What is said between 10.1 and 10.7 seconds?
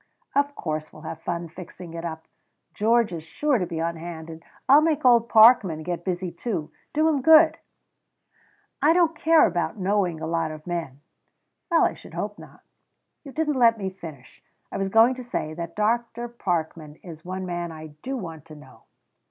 a lot of